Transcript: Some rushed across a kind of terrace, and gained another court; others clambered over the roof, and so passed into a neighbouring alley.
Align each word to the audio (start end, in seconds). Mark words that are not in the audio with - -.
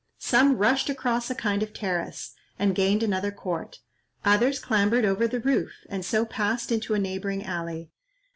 Some 0.17 0.57
rushed 0.57 0.89
across 0.89 1.29
a 1.29 1.35
kind 1.35 1.61
of 1.61 1.75
terrace, 1.75 2.33
and 2.57 2.73
gained 2.73 3.03
another 3.03 3.31
court; 3.31 3.81
others 4.25 4.57
clambered 4.57 5.05
over 5.05 5.27
the 5.27 5.39
roof, 5.39 5.85
and 5.89 6.03
so 6.03 6.25
passed 6.25 6.71
into 6.71 6.95
a 6.95 6.99
neighbouring 6.99 7.43
alley. 7.45 7.91